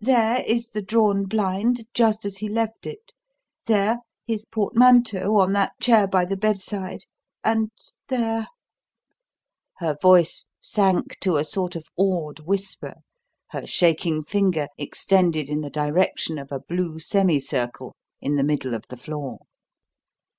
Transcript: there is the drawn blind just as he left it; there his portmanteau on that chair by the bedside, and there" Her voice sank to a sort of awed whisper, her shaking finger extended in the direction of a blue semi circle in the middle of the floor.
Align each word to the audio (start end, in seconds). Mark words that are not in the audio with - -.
there 0.00 0.42
is 0.46 0.68
the 0.68 0.80
drawn 0.80 1.24
blind 1.26 1.84
just 1.92 2.24
as 2.24 2.38
he 2.38 2.48
left 2.48 2.86
it; 2.86 3.12
there 3.66 3.98
his 4.24 4.46
portmanteau 4.46 5.38
on 5.38 5.52
that 5.52 5.78
chair 5.82 6.06
by 6.06 6.24
the 6.24 6.34
bedside, 6.34 7.04
and 7.44 7.70
there" 8.08 8.48
Her 9.80 9.94
voice 10.00 10.46
sank 10.62 11.20
to 11.20 11.36
a 11.36 11.44
sort 11.44 11.76
of 11.76 11.88
awed 11.94 12.40
whisper, 12.40 12.94
her 13.48 13.66
shaking 13.66 14.24
finger 14.24 14.68
extended 14.78 15.50
in 15.50 15.60
the 15.60 15.68
direction 15.68 16.38
of 16.38 16.50
a 16.50 16.58
blue 16.60 16.98
semi 16.98 17.38
circle 17.38 17.94
in 18.18 18.36
the 18.36 18.44
middle 18.44 18.72
of 18.72 18.86
the 18.88 18.96
floor. 18.96 19.40